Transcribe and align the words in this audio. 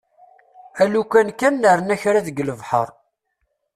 Alukan 0.81 1.27
kan 1.39 1.55
nerna 1.61 1.95
kra 2.01 2.19
deg 2.27 2.43
lebḥer. 2.47 2.89